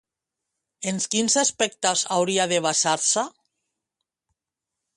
[0.91, 3.27] En quins aspectes hauria de basar-se?